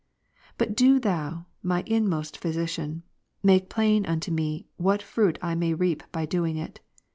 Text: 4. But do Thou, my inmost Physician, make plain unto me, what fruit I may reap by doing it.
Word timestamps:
4. 0.57 0.65
But 0.65 0.75
do 0.75 0.99
Thou, 0.99 1.45
my 1.61 1.83
inmost 1.85 2.35
Physician, 2.35 3.03
make 3.43 3.69
plain 3.69 4.03
unto 4.07 4.31
me, 4.31 4.65
what 4.77 5.03
fruit 5.03 5.37
I 5.43 5.53
may 5.53 5.75
reap 5.75 6.01
by 6.11 6.25
doing 6.25 6.57
it. 6.57 6.79